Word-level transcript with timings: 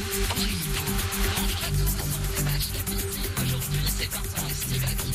Bonjour 0.00 1.60
à 1.60 1.70
tous, 1.76 1.92
on 2.00 2.08
se 2.08 2.32
dépêche 2.32 2.68
de 2.72 2.80
pitié. 2.88 3.24
Aujourd'hui, 3.36 3.84
c'est 3.98 4.08
un 4.16 4.24
temps 4.32 4.48
estivale 4.48 4.96
qui 4.96 5.12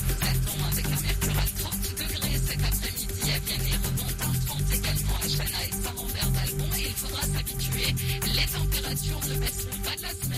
avec 0.70 0.86
un 0.86 1.02
mercure 1.02 1.39
à 1.41 1.47
30 1.59 1.73
degrés. 1.97 2.38
Cet 2.46 2.61
après-midi, 2.61 3.25
elle 3.25 3.41
vient 3.41 3.66
et 3.66 3.77
rebond 3.82 4.13
30 4.45 4.61
également 4.75 5.18
à 5.18 5.27
Chana 5.27 5.61
et 5.66 5.75
par 5.82 6.04
envers 6.04 6.29
d'albon. 6.29 6.70
Et 6.77 6.86
il 6.86 6.93
faudra 6.93 7.21
s'habituer, 7.23 7.95
les 8.29 8.48
températures 8.54 9.21
ne 9.27 9.36
baisseront 9.41 9.79
pas 9.84 9.95
de 9.98 10.02
la 10.04 10.09
semaine. 10.09 10.36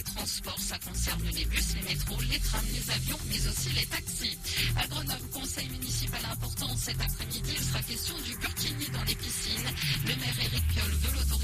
Les 0.00 0.14
transports. 0.14 0.58
Ça 0.58 0.78
concerne 0.78 1.22
les 1.34 1.44
bus, 1.44 1.74
les 1.76 1.94
métros, 1.94 2.20
les 2.30 2.38
trams, 2.38 2.72
les 2.72 2.90
avions, 2.90 3.18
mais 3.28 3.48
aussi 3.48 3.68
les 3.76 3.86
taxis. 3.86 4.38
À 4.76 4.86
Grenoble, 4.86 5.28
conseil 5.32 5.68
municipal 5.68 6.20
important 6.32 6.76
cet 6.76 7.00
après-midi, 7.00 7.52
il 7.58 7.64
sera 7.64 7.82
question 7.82 8.14
du 8.24 8.36
burkini 8.36 8.86
dans 8.92 9.04
les 9.04 9.14
piscines. 9.14 9.70
Le 10.06 10.14
maire 10.16 10.38
Éric 10.40 10.66
Piolle 10.68 10.96
mais 11.02 11.20
sa 11.28 11.39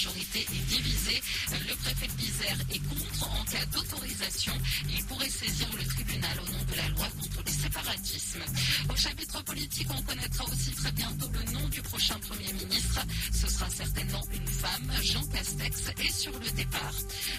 majorité 0.00 0.40
est 0.40 0.66
divisée. 0.66 1.20
Le 1.68 1.74
préfet 1.76 2.06
de 2.06 2.22
l'Isère 2.22 2.56
est 2.72 2.78
contre 2.88 3.28
en 3.28 3.44
cas 3.44 3.66
d'autorisation. 3.66 4.52
Il 4.88 5.04
pourrait 5.04 5.28
saisir 5.28 5.68
le 5.76 5.84
tribunal 5.84 6.40
au 6.40 6.52
nom 6.52 6.64
de 6.64 6.76
la 6.76 6.88
loi 6.88 7.06
contre 7.20 7.42
les 7.44 7.52
séparatismes. 7.52 8.44
Au 8.88 8.96
chapitre 8.96 9.42
politique, 9.44 9.88
on 9.90 10.02
connaîtra 10.02 10.44
aussi 10.44 10.70
très 10.72 10.92
bientôt 10.92 11.28
le 11.28 11.52
nom 11.52 11.68
du 11.68 11.82
prochain 11.82 12.18
Premier 12.26 12.52
ministre. 12.52 13.00
Ce 13.32 13.46
sera 13.46 13.68
certainement 13.68 14.22
une 14.32 14.46
femme, 14.48 14.90
Jean 15.02 15.26
Castex, 15.26 15.82
est 15.98 16.12
sur 16.12 16.32
le 16.32 16.50
départ. 16.50 16.94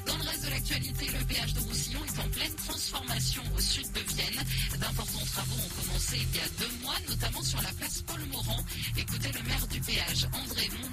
Dans 0.06 0.18
le 0.18 0.24
reste 0.24 0.46
de 0.46 0.50
l'actualité, 0.52 1.08
le 1.18 1.26
péage 1.26 1.54
de 1.54 1.60
Roussillon 1.62 2.02
est 2.06 2.20
en 2.20 2.30
pleine 2.30 2.56
transformation 2.68 3.44
au 3.58 3.60
sud 3.60 3.92
de 3.92 4.02
Vienne. 4.14 4.46
D'importants 4.80 5.26
travaux 5.34 5.62
ont 5.66 5.82
commencé 5.82 6.18
il 6.22 6.38
y 6.38 6.40
a 6.40 6.50
deux 6.60 6.72
mois, 6.84 6.98
notamment 7.10 7.44
sur 7.44 7.62
la 7.62 7.72
place 7.74 8.04
Paul 8.06 8.22
Morand. 8.32 8.64
Écoutez 8.98 9.32
le 9.32 9.42
maire 9.50 9.68
du 9.68 9.82
péage, 9.82 10.28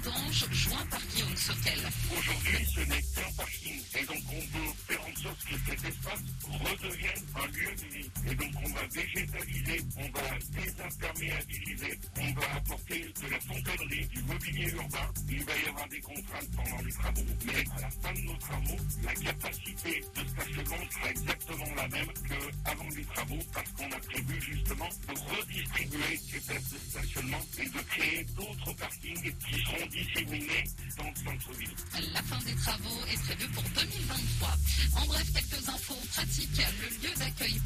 Joint 0.09 0.85
par 0.89 0.99
Guillaume 1.13 1.35
Sautel. 1.35 1.79
Aujourd'hui, 2.17 2.65
ce 2.65 2.79
n'est 2.79 3.01
qu'un 3.01 3.31
parking. 3.37 3.79
Et 3.95 4.05
donc, 4.05 4.23
on 4.31 4.41
sorte 4.41 4.58
que 5.45 5.55
cet 5.65 5.85
espace 5.85 6.23
redevienne 6.47 7.23
un 7.35 7.47
lieu 7.47 7.75
de 7.75 7.87
vie. 7.93 8.11
Et 8.29 8.35
donc, 8.35 8.51
on 8.63 8.69
va 8.69 8.87
végétaliser, 8.91 9.81
on 9.97 10.09
va 10.09 10.27
désimperméabiliser, 10.51 11.99
on 12.17 12.33
va 12.33 12.55
apporter 12.55 12.99
de 12.99 13.29
la 13.29 13.39
fontanerie, 13.39 14.07
du 14.07 14.23
mobilier 14.23 14.71
urbain. 14.71 15.09
Il 15.29 15.43
va 15.43 15.51
y 15.55 15.69
avoir 15.69 15.87
des 15.89 16.01
contraintes 16.01 16.49
pendant 16.55 16.81
les 16.83 16.91
travaux. 16.91 17.25
Mais 17.45 17.63
à 17.77 17.81
la 17.81 17.89
fin 17.89 18.13
de 18.13 18.21
nos 18.21 18.37
travaux, 18.37 18.77
la 19.03 19.13
capacité 19.13 20.03
de 20.15 20.27
stationnement 20.27 20.89
sera 20.91 21.09
exactement 21.09 21.75
la 21.75 21.87
même 21.87 22.13
qu'avant 22.27 22.89
les 22.95 23.05
travaux 23.05 23.43
parce 23.53 23.71
qu'on 23.73 23.91
a 23.91 23.99
prévu 23.99 24.41
justement 24.41 24.89
de 25.07 25.19
redistribuer 25.19 26.17
ces 26.17 26.39
places 26.41 26.69
de 26.69 26.77
stationnement 26.77 27.41
et 27.57 27.65
de 27.65 27.79
créer 27.89 28.23
d'autres 28.35 28.73
parkings 28.73 29.33
qui 29.47 29.61
seront 29.63 29.87
disséminés 29.87 30.63
dans 30.97 31.09
le 31.09 31.15
centre-ville. 31.15 31.75
La 32.13 32.21
fin 32.23 32.39
des 32.45 32.55
travaux 32.55 32.98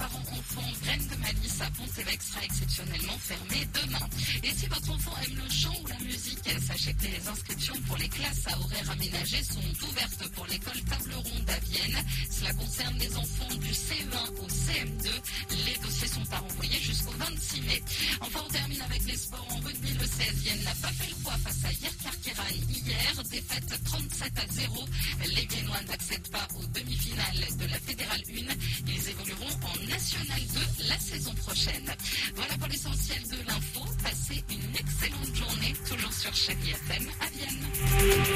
d'accueil 0.04 0.24
parents-enfants 0.24 0.72
Graines 0.84 1.08
de 1.08 1.16
Malice 1.16 1.62
à 1.62 1.70
Pont-Évêque 1.72 2.22
sera 2.22 2.44
exceptionnellement 2.44 3.18
fermé 3.20 3.68
demain. 3.74 4.08
Et 4.44 4.54
si 4.54 4.68
votre 4.68 4.92
enfant 4.92 5.14
aime 5.26 5.38
le 5.38 5.50
chant 5.50 5.74
ou 5.84 5.88
la 5.88 6.00
musique, 6.00 6.40
sachez 6.68 6.94
que 6.94 7.06
les 7.06 7.28
inscriptions 7.28 7.76
pour 7.88 7.98
les 7.98 8.10
classes 8.10 8.48
à 8.48 8.60
horaires 8.60 8.92
aménagés 8.92 9.44
sont 9.44 9.88
ouvertes 9.88 10.28
pour 10.34 10.46
l'école 10.48 10.82
Table 10.90 11.14
Ronde 11.16 11.50
à 11.50 11.60
Vienne. 11.66 12.04
Cela 12.30 12.54
concerne 12.54 12.98
les 13.00 13.16
enfants 13.16 13.56
du 13.56 13.72
CE1 13.72 14.26
au 14.42 14.48
CM2. 14.48 15.08
Les 15.66 15.78
dossiers 15.80 16.08
sont 16.08 16.34
à 16.34 16.38
renvoyer 16.38 16.80
jusqu'au 16.80 17.14
26 17.18 17.62
mai. 17.62 17.84
Enfin, 18.22 18.40
on 18.46 18.52
termine 18.52 18.82
avec 18.82 19.06
les 19.06 19.18
sports 19.18 19.48
en 19.52 19.60
rugby. 19.60 19.94
Le 19.94 20.06
16 20.06 20.34
Vienne 20.44 20.64
n'a 20.64 20.76
pas 20.76 20.94
fait 20.94 21.10
le 21.10 21.16
poids 21.24 21.38
face 21.44 21.64
à 21.66 21.72
Yerkarkiran 21.72 22.56
hier. 22.70 23.24
Défaite 23.32 23.84
37 23.86 24.34
à 24.38 24.54
0. 24.54 24.86
Les 25.36 25.46
Viennois 25.46 25.82
n'accèdent 25.88 26.30
pas 26.30 26.48
aux 26.60 26.66
demi-finales 26.68 27.48
de 27.58 27.66
la 27.66 27.80
Fédérale 27.80 28.22
1. 28.30 28.34
National 30.04 30.42
2 30.54 30.90
la 30.90 31.00
saison 31.00 31.34
prochaine. 31.36 31.90
Voilà 32.36 32.58
pour 32.58 32.68
l'essentiel 32.68 33.22
de 33.24 33.38
l'info. 33.48 33.86
Passez 34.04 34.44
une 34.50 34.76
excellente 34.76 35.34
journée, 35.34 35.74
toujours 35.88 36.12
sur 36.12 36.34
Chérie 36.34 36.72
FM 36.72 37.08
à 37.22 37.28
Vienne. 37.28 38.33